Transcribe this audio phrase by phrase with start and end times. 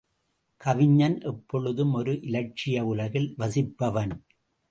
[0.61, 4.15] கவிஞன் எப்பொழுதும் ஒரு இலட்சிய உலகில் வசிப்பவன்.